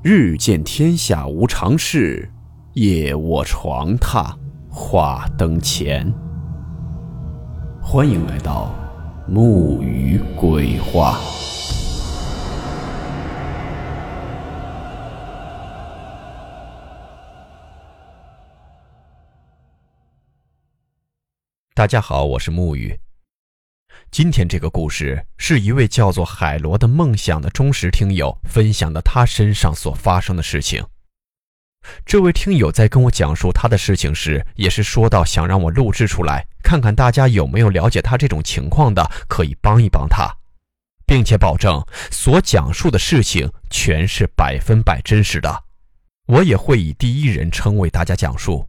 [0.00, 2.30] 日见天下无常事，
[2.74, 4.32] 夜卧床榻
[4.70, 6.14] 话灯前。
[7.82, 8.72] 欢迎来到
[9.26, 11.18] 木鱼鬼话。
[21.74, 23.00] 大家好，我是木鱼。
[24.10, 30.84] 今天这个故事是一位叫做海螺的梦想的忠实听友分享的他身上所发生的事情。
[32.04, 40.34] 这位听友在跟我讲述他的事情时，也是说到想让我录制出来，看看大家有没有了解他这种情况的，可以帮一帮他，
[41.06, 45.64] 并且保证所讲述的事情全是百分百真实的。
[46.26, 48.66] 我也会以第一人称为大家讲述，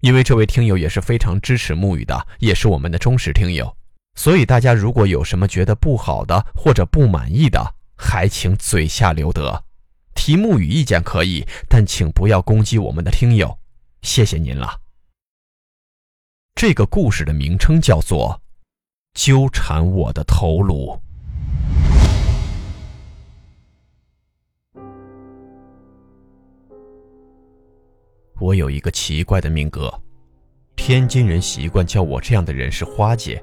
[0.00, 3.74] 因为这位听友也是非常支持木雨的，也是我们的忠实听友。
[4.18, 9.62] 所以大家如果有什么觉得不好的或者不满意的，还请嘴下留德，
[10.12, 13.56] 题目与意见可以，但请不要攻击我们的听友，
[14.02, 14.80] 谢谢您了。
[16.56, 18.40] 这个故事的名称叫做
[19.22, 21.00] 《纠缠我的头颅》。
[28.40, 29.88] 我有一个奇怪的命格，
[30.74, 33.40] 天津人习惯叫我这样的人是花姐。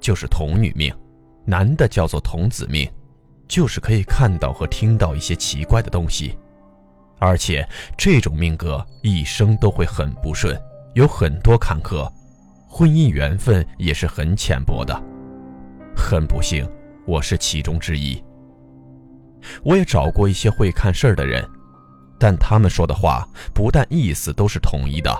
[0.00, 0.92] 就是童女命，
[1.44, 2.90] 男的叫做童子命，
[3.46, 6.36] 就是可以看到和听到一些奇怪的东西，
[7.18, 10.58] 而且这种命格一生都会很不顺，
[10.94, 12.10] 有很多坎坷，
[12.68, 14.94] 婚姻缘分也是很浅薄的。
[15.94, 16.66] 很不幸，
[17.06, 18.22] 我是其中之一。
[19.62, 21.46] 我也找过一些会看事儿的人，
[22.18, 25.14] 但他们说的话不但意思都是统一的。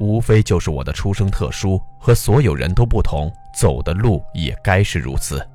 [0.00, 5.46] 无非就是我的出生特殊，和所有人都不同，走的路也该是如此。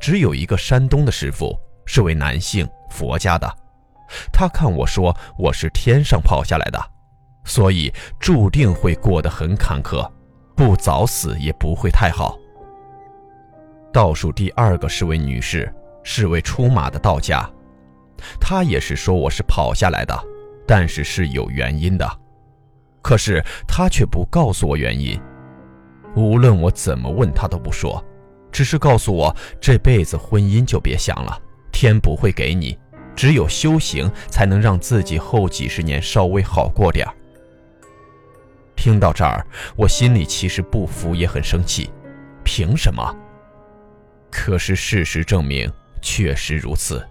[0.00, 3.46] 只有一个山东的师傅是位男性，佛家的，
[4.32, 6.82] 他看我说我是天上跑下来的，
[7.44, 10.10] 所以注定会过得很坎坷，
[10.56, 12.38] 不早死也不会太好。
[13.92, 15.70] 倒数第二个是位女士，
[16.02, 17.46] 是位出马的道家，
[18.40, 20.18] 她也是说我是跑下来的，
[20.66, 22.23] 但是是有原因的。
[23.04, 25.20] 可是他却不告诉我原因，
[26.16, 28.02] 无论我怎么问他都不说，
[28.50, 31.38] 只是告诉我这辈子婚姻就别想了，
[31.70, 32.78] 天不会给你，
[33.14, 37.06] 只有修行才能让自己后几十年稍微好过点
[38.74, 41.90] 听到这儿，我心里其实不服也很生气，
[42.42, 43.14] 凭什么？
[44.30, 47.06] 可是事实证明确实如此，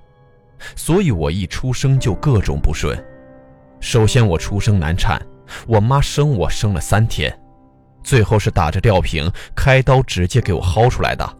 [0.75, 2.97] 所以我一出生就各种不顺。
[3.79, 5.21] 首先我出生难产。
[5.67, 7.33] 我妈生我生了三天，
[8.03, 11.37] 最后是打着吊瓶开刀直接给我薅出来的。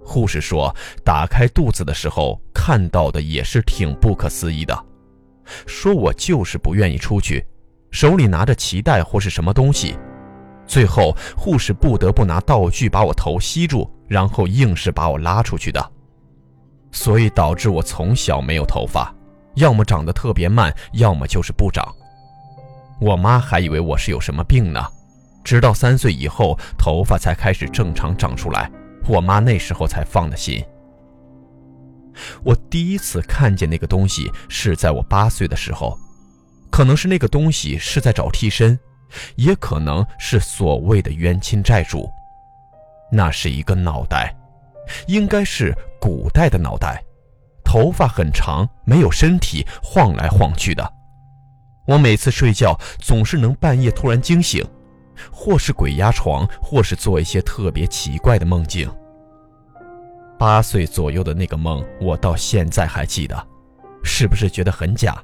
[0.00, 0.74] 护士说，
[1.04, 4.84] 打开肚子的时候看到的也是挺不可思议的，
[5.66, 7.44] 说我就是不愿意出去，
[7.90, 9.94] 手里拿着脐带或是什么东西，
[10.66, 15.92] 最后护士不得不拿道具把我头吸住，然后硬是把我拉出去的，
[16.90, 19.14] 所以导致我从小没有头发，
[19.56, 21.94] 要么长得特别慢，要么就是不长。
[23.00, 24.84] 我妈还以为我是有什么病呢，
[25.44, 28.70] 直到三岁以后头发才开始正常长出来，
[29.06, 30.64] 我妈那时候才放的心。
[32.42, 35.96] 我第一次看见那个东西是在我八岁的时候，
[36.70, 38.76] 可能是那个东西是在找替身，
[39.36, 42.10] 也可能是所谓的冤亲债主。
[43.12, 44.34] 那是一个脑袋，
[45.06, 47.02] 应该是古代的脑袋，
[47.64, 50.97] 头发很长，没有身体，晃来晃去的。
[51.88, 54.62] 我每次睡觉总是能半夜突然惊醒，
[55.32, 58.86] 或是鬼压床，或是做一些特别奇怪的梦境。
[60.38, 63.48] 八岁左右的那个梦，我到现在还记得，
[64.04, 65.16] 是不是觉得很假？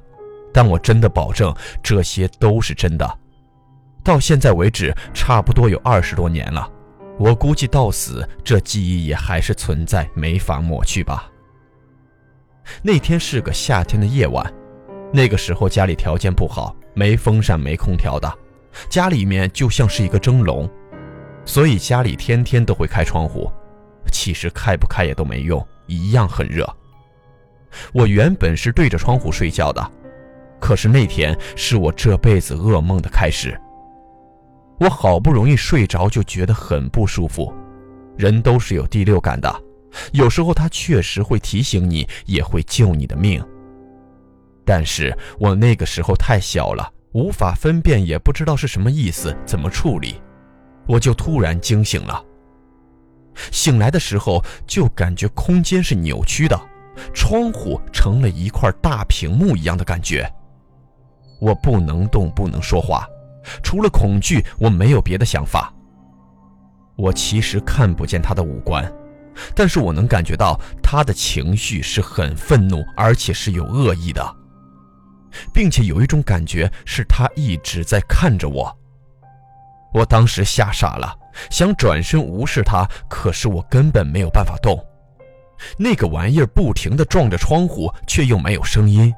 [0.51, 3.19] 但我真的保证这些都是真的。
[4.03, 6.67] 到现在为止，差不多有二十多年了，
[7.19, 11.29] 我估计到死这记忆也还是存在，没法抹去吧。
[12.81, 14.51] 那天是个夏天的夜晚。
[15.15, 18.29] 那个时候家里条件不好，没风扇没空调的，
[18.89, 20.69] 家里面就像是一个蒸笼，
[21.45, 23.49] 所以家里天天都会开窗户，
[24.11, 26.67] 其实开不开也都没用，一样很热。
[27.93, 29.91] 我原本是对着窗户睡觉的，
[30.59, 33.57] 可是那天是我这辈子噩梦的开始。
[34.81, 37.53] 我好不容易睡着，就觉得很不舒服。
[38.17, 39.63] 人都是有第六感的，
[40.11, 43.41] 有时候他确实会提醒你，也会救你的命。
[44.65, 50.19] 但是我那个时候太小了，无法分辨，也不知道是什么意思，怎么处理，
[50.87, 52.23] 我就突然惊醒了。
[53.51, 56.59] 醒来的时候就感觉空间是扭曲的，
[57.13, 60.29] 窗户成了一块大屏幕一样的感觉。
[61.39, 63.05] 我不能动，不能说话，
[63.61, 65.71] 除了恐惧，我没有别的想法。
[66.95, 68.89] 我其实看不见他的五官，
[69.53, 74.35] 但是我能感觉到他的情绪是很愤怒，而且是有恶意的，
[75.53, 78.75] 并且有一种感觉是他一直在看着我。
[79.93, 81.17] 我当时吓傻了，
[81.49, 84.77] 想转身无视他，可是我根本没有办法动。
[85.77, 89.13] 那个玩意儿不停地撞着窗户，却又没有声音，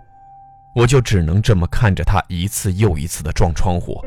[0.76, 4.00] 我就只能这么看着他一次又一次地撞窗户。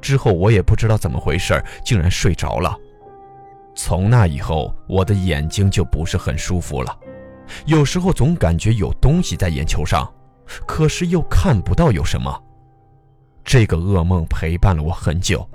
[0.00, 2.76] 之后我也不知道怎么回事，竟然睡着了。
[3.76, 6.98] 从那以后，我的眼睛就不是很舒服了，
[7.66, 10.12] 有时候总感觉有东西在眼球上，
[10.66, 12.42] 可是又看不到有什么。
[13.44, 15.48] 这个噩梦陪伴了我很久，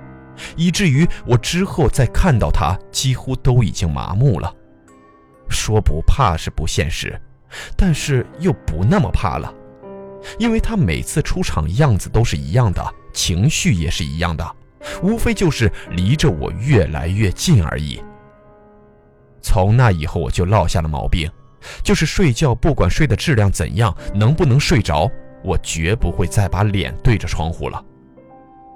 [0.55, 4.53] 以至于我之后再看到它，几乎都已经麻木了。
[5.49, 7.19] 说不怕是不现实，
[7.77, 9.53] 但是又不那么怕了，
[10.39, 12.83] 因为他每次出场样子都是一样的。
[13.13, 14.55] 情绪也是一样的，
[15.03, 18.01] 无非就是离着我越来越近而已。
[19.39, 21.29] 从那以后，我就落下了毛病，
[21.83, 25.09] 就是睡觉，不管睡的质量怎样，能不能睡着，
[25.43, 27.83] 我绝不会再把脸对着窗户了。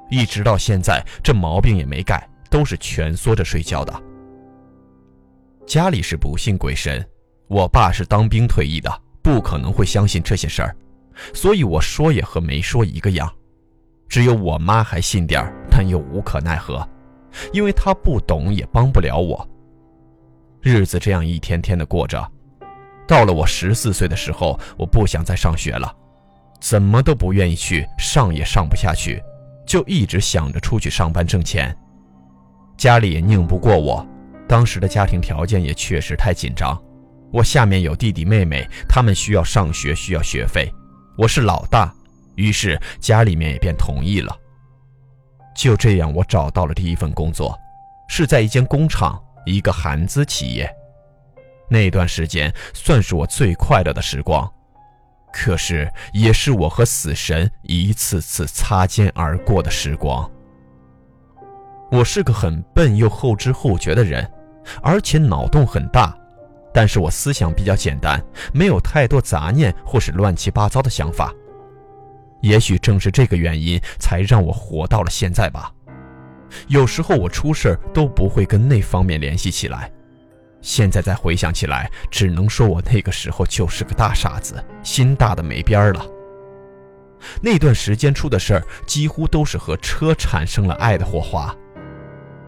[0.10, 3.94] 一直到现在，这毛病也没改，都是蜷缩着睡觉的。
[5.66, 7.06] 家里是不信鬼神，
[7.48, 10.76] 我爸是当兵退役的，不可能会相信这些事儿，
[11.34, 13.30] 所以我说也和没说一个样。
[14.08, 16.88] 只有我妈还信点儿，但又无可奈何，
[17.52, 19.46] 因为她不懂，也帮不了我。
[20.62, 22.26] 日子这样一天天的过着，
[23.08, 25.92] 到了我十四岁的时候，我不想再上学了，
[26.60, 29.24] 怎么都不愿意去上，也上不下去，
[29.66, 31.76] 就一直想着出去上班挣钱。
[32.78, 34.06] 家里也拧不过我，
[34.48, 36.78] 当时的家庭条件也确实太紧张。
[37.32, 40.72] 我下面有弟弟妹妹，他们需要上学，需要学费，
[41.18, 41.94] 我是老大。
[42.36, 44.36] 于是家里面也便同意了。
[45.56, 47.58] 就这样，我找到了第一份工作，
[48.08, 50.70] 是在一间工厂，一个韩资企业。
[51.70, 54.50] 那段时间算是我最快乐的时光，
[55.34, 60.30] 可是也是我和死神一次次擦肩而过的时光。
[61.92, 64.30] 我是个很笨又后知后觉的人，
[64.82, 66.18] 而且脑洞很大，
[66.74, 68.22] 但是我思想比较简单，
[68.54, 71.34] 没有太多杂念或是乱七八糟的想法。
[72.42, 75.72] 也许正是这个原因，才让我活到了现在吧。
[76.68, 79.92] 有时候我出事都不会跟那方面联系起来，
[80.68, 86.06] 现在再回想起来，只能说我那个时候就是个大傻子，心大的没边儿了。
[87.42, 91.56] 那段时间出的事儿，几乎都是和车产生了爱的火花，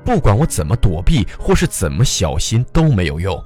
[0.03, 3.41] 不管我怎么躲避或是怎么小心都没有用，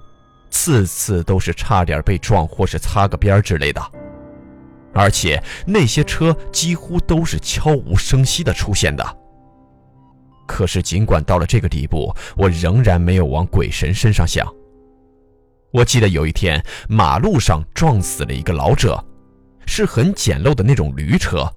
[0.50, 3.80] 次次都是差点被撞或是擦个边之类的。
[4.92, 9.06] 而且那些车几乎都是悄无声息的出现的。
[10.48, 14.52] 可是尽管到了这个地步，我仍然没有往鬼神身上想。
[15.74, 19.04] 我记得有一天，马路上撞死了一个老者，
[19.66, 21.52] 是很简陋的那种驴车，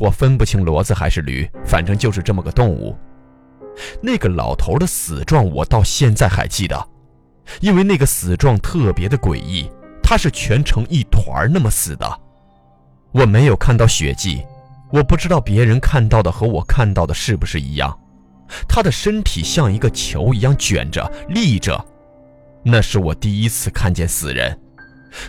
[0.00, 2.96] 我分不清骡子还是驴，反正就是这么个动物。
[4.00, 6.88] 那个老头的死状我到现在还记得，
[7.60, 9.70] 因为那个死状特别的诡异，
[10.02, 12.20] 他是全成一团那么死的。
[13.12, 14.42] 我没有看到血迹，
[14.90, 17.94] 我不知道别人看到的和我看到的是不是一样。
[18.66, 21.84] 他的身体像一个球一样卷着立着，
[22.62, 24.58] 那是我第一次看见死人。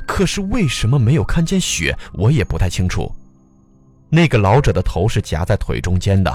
[0.05, 3.09] 可是为什么没有看见血，我也不太清楚。
[4.09, 6.33] 那个老者的头是夹在腿中间的，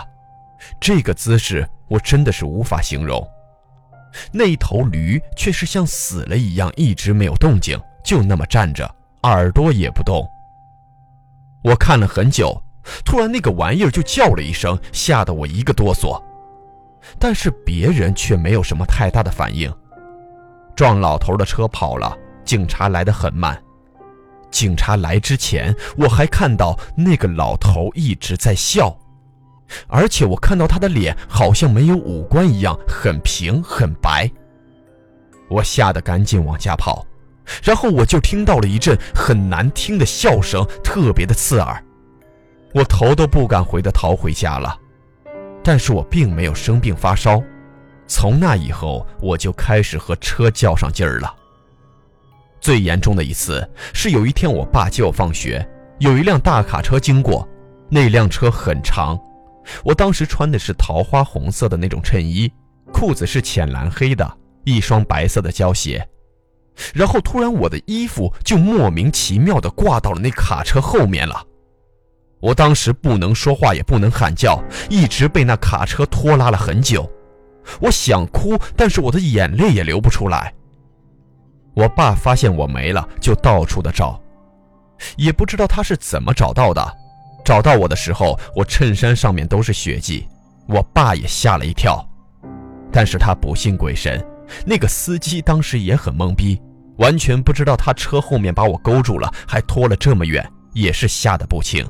[0.80, 3.22] 这个姿势我真的是无法形容。
[4.32, 8.88] 那头驴却是像死了一样，一直没有动静，就那么站着，
[9.24, 10.26] 耳朵也不动。
[11.64, 12.62] 我看了很久，
[13.04, 16.22] 突然那个玩意儿就叫了一声，吓得我一个哆嗦。
[17.18, 19.70] 但是别人却没有什么太大的反应。
[20.76, 23.60] 撞老头的车跑了，警察来得很慢。
[24.50, 28.96] 警察来之前，我还看到那个老头一直在笑，
[29.88, 34.30] 而且我看到他的脸好像没有五官一样，很平很白。
[35.48, 37.04] 我吓得赶紧往家跑。
[37.62, 41.84] 然后我就听到了一阵很难听的笑声，特别的刺耳，
[42.72, 44.78] 我头都不敢回的逃回家了。
[45.62, 47.42] 但是我并没有生病发烧，
[48.06, 51.34] 从那以后我就开始和车较上劲儿了。
[52.60, 55.66] 最严重的一次是有一天我爸接我放学，
[55.98, 57.46] 有一辆大卡车经过，
[57.90, 59.18] 那辆车很长，
[59.84, 62.50] 我当时穿的是桃花红色的那种衬衣，
[62.92, 66.06] 裤子是浅蓝黑的，一双白色的胶鞋。
[66.92, 71.44] 然后突然我的衣服就莫名其妙地挂到了那卡车后面了。
[72.40, 77.10] 我当时不能说话，也不能喊叫，一直被那卡车拖拉了很久。
[77.80, 80.52] 我想哭，但是我的眼泪也流不出来。
[81.74, 84.20] 我爸发现我没了，就到处的找，
[85.16, 86.96] 也不知道他是怎么找到的。
[87.44, 90.26] 找到我的时候，我衬衫上面都是血迹，
[90.66, 92.02] 我爸也吓了一跳。
[92.92, 94.24] 但是他不信鬼神，
[94.64, 96.60] 那个司机当时也很懵逼，
[96.98, 101.84] 完全不知道他车后面把我勾住了，还拖了这么远，也是吓得不轻。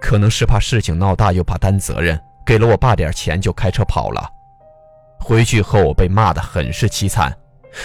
[0.00, 4.26] 可能是怕事情闹大，又怕担责任，给了我爸点钱就开车跑了。
[5.20, 7.32] 回去后我被骂得很是凄惨，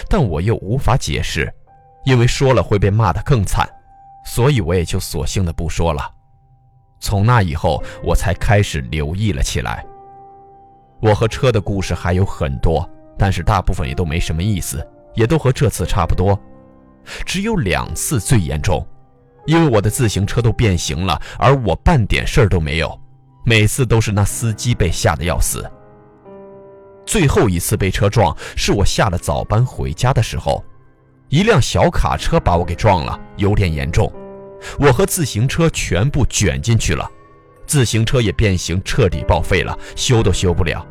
[0.10, 1.54] 但我又无法解释，
[2.06, 3.70] 因为说了会被骂得更惨，
[4.26, 6.12] 所以我也就索性的不说了。
[7.00, 9.86] 从那以后，我才开始留意了起来。
[11.02, 16.40] 我和车的故事还有很多，但是大部分也都没什么意思，也都和这次差不多，
[17.26, 18.84] 只有两次最严重。
[19.46, 23.00] 因为我的自行车都变形了，而我半点事儿都没有。
[23.46, 25.70] 每次都是那司机被吓得要死。
[27.06, 30.64] 最后一次被车撞，是我下了早班回家的时候，
[31.30, 34.12] 一辆小卡车把我给撞了，有点严重。
[34.80, 37.10] 我和自行车全部卷进去了，
[37.68, 40.86] 自行车也变形，彻底报废了，修都修不了。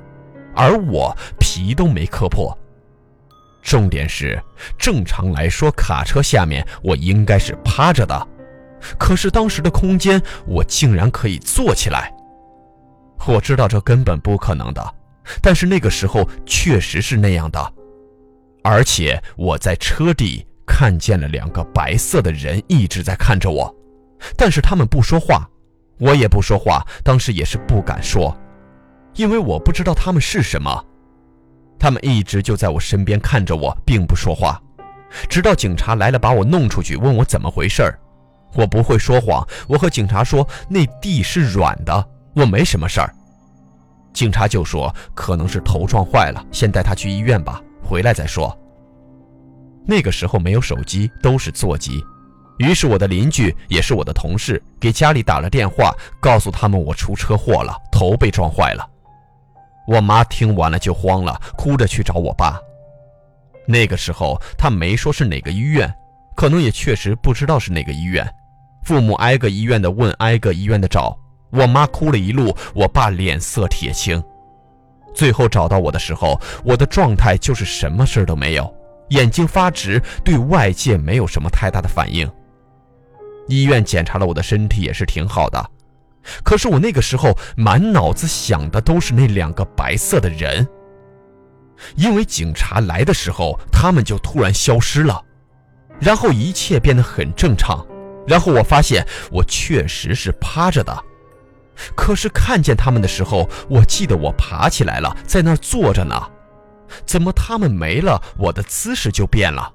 [0.54, 2.56] 而我皮都没磕破。
[3.62, 4.40] 重点是，
[4.78, 8.28] 正常来说，卡车下面我应该是趴着的。
[8.98, 12.14] 可是当时的空间，我竟然可以坐起来。
[13.26, 14.94] 我知道这根本不可能的，
[15.40, 17.72] 但是那个时候确实是那样的，
[18.62, 23.74] 而且我在车底看见了两个白色的人一直在看着我，
[24.36, 25.48] 但是他们不说话，
[25.98, 28.36] 我也不说话，当时也是不敢说，
[29.14, 30.84] 因为我不知道他们是什么。
[31.78, 34.58] 他们一直就在我身边看着我，并不说话，
[35.28, 37.98] 直到警察来了，把我弄出去，问我怎么回事儿。
[38.54, 43.12] 我不会说谎，我和警察说那地是软的，我没什么事儿。
[44.14, 48.56] 警察就说可能是头撞坏了，先带他去医院吧，回来再说。
[49.86, 52.02] 那个时候没有手机，都是座机，
[52.58, 58.88] 于是我的邻居也是我的同事，给家里打了电话，告诉他们我出车祸了，头被撞坏了。
[59.86, 62.58] 我妈听完了就慌了，哭着去找我爸。
[63.66, 65.92] 那个时候他没说是哪个医院，
[66.36, 68.26] 可能也确实不知道是哪个医院。
[68.84, 71.14] 父母挨个医院的问，挨个医院的找，
[71.54, 74.22] 我妈哭了一路，我爸脸色铁青。
[75.14, 78.74] 最后找到我的时候，我的状态就是什么事都没有，
[79.10, 82.28] 眼睛发直，对外界没有什么太大的反应。
[83.46, 85.70] 医院检查了我的身体，也是挺好的。
[86.42, 90.66] 可是我那个时候满脑子想的都是那两个白色的人，
[91.94, 95.22] 因为警察来的时候，他们就突然消失了，
[96.00, 97.86] 然后一切变得很正常。
[98.26, 101.04] 然后我发现我确实是趴着的，
[101.94, 106.14] 可是看见他们的时候，我记得我爬起来了，在那儿坐着呢。
[107.04, 109.72] 怎么他们没了，我的姿势就变了？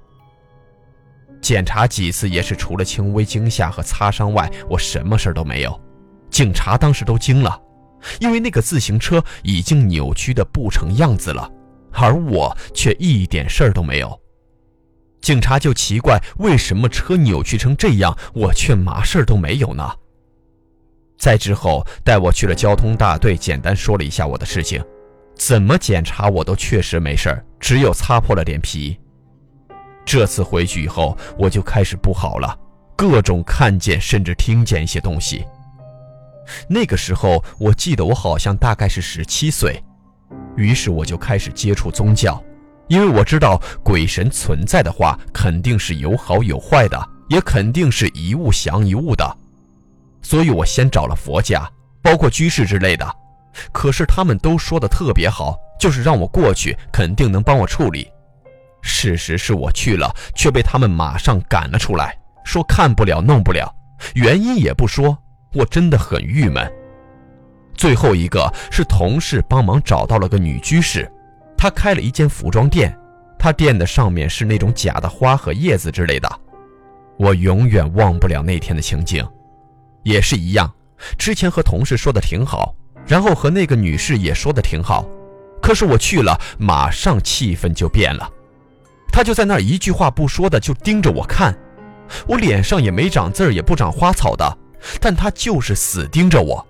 [1.42, 5.80] 检查几次也是除了轻微惊吓和擦伤外，我什么事都没有。
[6.30, 7.60] 警察当时都惊了，
[8.20, 11.50] 因为那个自行车已经扭曲的不成样子了，
[11.92, 14.18] 而我却一点事儿都没有。
[15.20, 19.90] 警察就奇怪，为什么车扭曲成这样，我却嘛事儿都没有呢？
[21.20, 24.82] 再之后带我去了交通大队，简单说了一下我的事情，
[25.36, 28.98] 怎么检查我都确实没事儿，只有擦破了脸皮。
[30.02, 32.58] 这次回去以后，我就开始不好了，
[32.96, 35.44] 各种看见甚至听见一些东西。
[36.66, 39.78] 那个时候我记得我好像大概是十七岁，
[40.56, 42.42] 于是我就开始接触宗教。
[42.88, 46.98] 因为我知道鬼神存在的话，肯定是有好有坏的，
[47.28, 49.36] 也肯定是一物降一物的，
[50.22, 51.68] 所以我先找了佛家，
[52.02, 53.16] 包括居士之类的。
[53.72, 58.08] 可是他们都说的特别好，就是让我过去，肯定能帮我处理。
[58.82, 63.70] 事实是我去了，却被他们马上赶了出来，说看不了，弄不了，
[64.14, 65.18] 原因也不说，
[65.52, 66.70] 我真的很郁闷。
[67.74, 71.10] 最后一个是同事帮忙找到了个女居士。
[71.56, 72.96] 她开了一间服装店，
[73.38, 76.40] 她店的上面是那种假的花和叶子之类的。
[77.18, 79.26] 我永远忘不了那天的情景，
[80.02, 80.72] 也是一样。
[81.16, 82.74] 之前和同事说的挺好，
[83.06, 85.08] 然后和那个女士也说的挺好，
[85.62, 88.30] 可是我去了，马上气氛就变了。
[89.12, 91.56] 他就在那儿一句话不说的就盯着我看，
[92.26, 94.58] 我脸上也没长字儿，也不长花草的，
[95.00, 96.64] 但他就是死盯着我。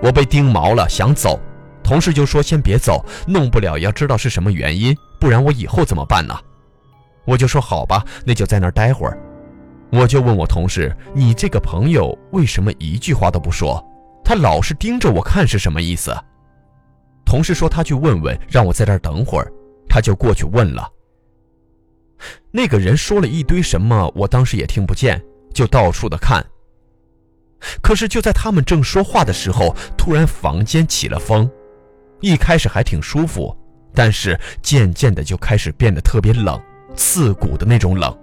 [0.00, 1.40] 我被盯毛了，想走。
[1.82, 6.38] 同事就说：“先别走，弄不了，要知道是什么原因，不然我以后怎么办呢？”
[7.24, 9.18] 我就说好吧，那就在那儿待会儿。
[9.90, 13.82] 我就问我同事：“你这个朋友为什么一句话都不说？
[14.24, 16.14] 他老是盯着我看是什么意思？”
[17.24, 19.52] 同事说他去问问，让我在这儿等会儿。
[19.88, 20.86] 他就过去问了。
[22.50, 25.22] 那个人说了一堆什么，我当时也听不见，
[25.54, 26.44] 就到处的看。
[27.82, 31.50] 可是就在他们正说话的时候，突然房间起了风，
[32.20, 33.56] 一开始还挺舒服，
[33.94, 36.60] 但是渐渐的就开始变得特别冷，
[36.94, 38.14] 刺骨的那种冷。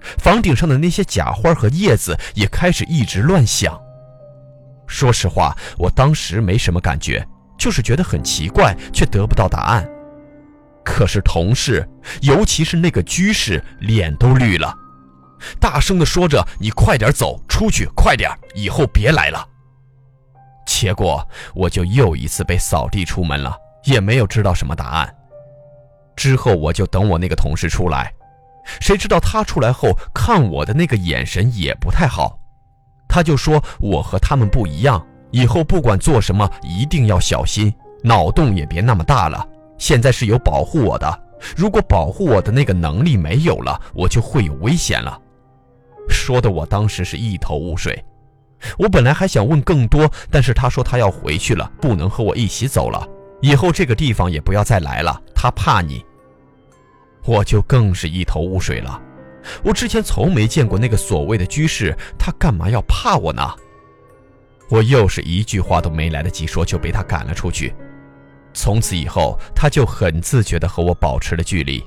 [0.00, 3.78] 房顶上的那些假花和叶子也开始一直乱响。
[4.86, 7.26] 说实话，我当时没什么感觉，
[7.58, 9.86] 就是觉得很奇怪，却得不到答案。
[10.84, 11.86] 可是同事，
[12.22, 14.74] 尤其是那个居士，脸都绿了，
[15.60, 19.46] 大声地说着：“你快点走出去，快点，以后别来了。”
[20.66, 25.14] 结果我就又一次被扫地出门了，也没有知道什么答案。
[26.16, 28.12] 之后我就等我那个同事出来。
[28.80, 32.38] 谁知道他出来后看我的那个眼神也不太好，
[33.08, 37.72] 他就说我和他们不一样，以后不管做什么一定要小心，
[38.02, 39.46] 脑洞也别那么大了。
[39.78, 41.22] 现在是有保护我的，
[41.56, 45.18] 如果保护我的那个能力没有了，我就会有危险了。
[46.08, 48.04] 说的我当时是一头雾水，
[48.78, 53.06] 我本来还想问更多，但是他说他要回去了，不能和我一起走了，
[53.40, 56.04] 以后这个地方也不要再来了，他怕你。
[57.24, 59.00] 我就更是一头雾水了。
[59.62, 63.42] 我之前从没见过那个所谓的居士，他干嘛要怕我呢？
[64.70, 67.74] 我又是一句话都没来得及说，就被他赶了出去。
[68.52, 71.82] 从此以后，他就很自觉地和我保持了距离，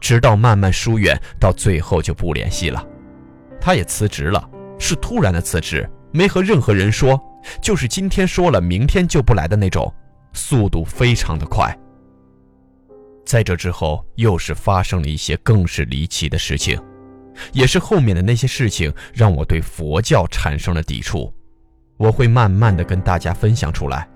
[0.00, 2.84] 直到慢慢疏远，到最后就不联系了。
[3.60, 4.46] 他也辞职了，
[4.78, 7.18] 是突然的辞职，没和任何人说，
[7.62, 9.90] 就是今天说了，明天就不来的那种，
[10.32, 11.74] 速度非常的快。
[13.26, 16.80] 在这之后，又是发生了一些更是离奇的事情，
[17.52, 21.30] 也是后面的那些事情让我对佛教产生了抵触。
[21.96, 24.08] 我会慢慢的跟大家分享出来，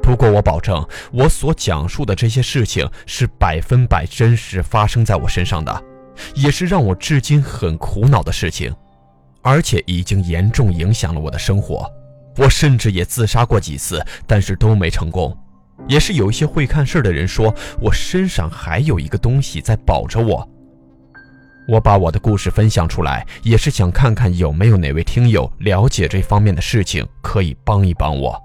[0.00, 5.84] 不过我保证，我所讲述的这些事情是百分百真实发生在我身上的，
[6.34, 8.72] 也是让我至今很苦恼的事情，
[9.42, 11.90] 而且已经严重影响了我的生活。
[12.36, 15.36] 我甚至也自杀过几次，但是都没成功。
[15.88, 20.48] 也是有一些会看事儿的人说，我身上还有一个东西在保着我。
[21.66, 28.38] 我把我的故事分享出来，也是想看看有没有哪位听友了解这方面的事情，可以帮一帮我。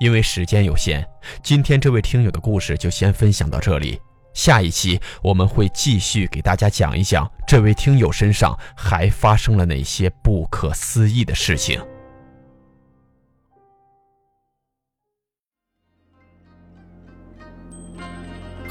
[0.00, 1.06] 因为时间有限，
[1.42, 4.00] 今天这位听友的故事就先分享到这里。
[4.34, 11.78] 下一期我们会继续给大家讲一讲这位听友身上还发生了哪些不可思议的事情。